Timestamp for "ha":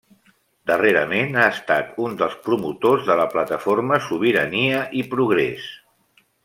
1.41-1.45